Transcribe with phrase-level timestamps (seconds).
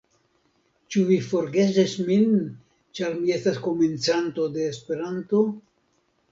[0.95, 2.25] Ĉu vi forgesis min,
[3.01, 5.47] ĉar mi estas komencanto de Esperanto?